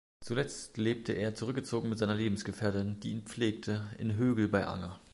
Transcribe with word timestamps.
Zuletzt 0.19 0.77
lebte 0.77 1.13
er 1.13 1.35
zurückgezogen 1.35 1.87
mit 1.87 1.99
seiner 1.99 2.15
Lebensgefährtin, 2.15 2.99
die 3.01 3.11
ihn 3.11 3.21
pflegte, 3.21 3.85
in 3.99 4.17
Högl 4.17 4.47
bei 4.47 4.65
Anger. 4.65 4.99